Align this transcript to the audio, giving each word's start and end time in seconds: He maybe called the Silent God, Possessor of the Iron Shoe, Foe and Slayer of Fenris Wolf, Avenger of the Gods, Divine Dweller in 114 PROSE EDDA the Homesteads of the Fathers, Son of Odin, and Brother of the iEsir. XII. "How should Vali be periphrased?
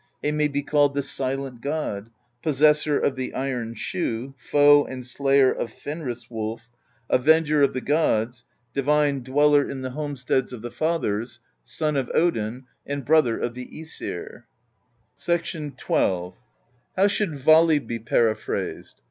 He 0.23 0.31
maybe 0.31 0.63
called 0.63 0.95
the 0.95 1.03
Silent 1.03 1.61
God, 1.61 2.09
Possessor 2.41 2.97
of 2.99 3.15
the 3.15 3.35
Iron 3.35 3.75
Shoe, 3.75 4.33
Foe 4.39 4.83
and 4.83 5.05
Slayer 5.05 5.51
of 5.53 5.71
Fenris 5.71 6.27
Wolf, 6.27 6.63
Avenger 7.07 7.61
of 7.61 7.73
the 7.73 7.81
Gods, 7.81 8.43
Divine 8.73 9.21
Dweller 9.21 9.69
in 9.69 9.83
114 9.83 9.83
PROSE 9.83 9.83
EDDA 9.83 9.95
the 9.95 10.01
Homesteads 10.01 10.53
of 10.53 10.61
the 10.63 10.71
Fathers, 10.71 11.39
Son 11.63 11.95
of 11.95 12.09
Odin, 12.15 12.63
and 12.83 13.05
Brother 13.05 13.39
of 13.39 13.53
the 13.53 13.67
iEsir. 13.67 14.45
XII. 15.19 15.73
"How 16.97 17.05
should 17.07 17.35
Vali 17.37 17.77
be 17.77 17.99
periphrased? 17.99 18.95